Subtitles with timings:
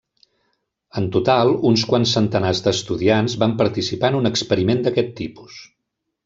[1.01, 5.61] En total, uns quants centenars d'estudiants van participar en un experiment d'aquest tipus.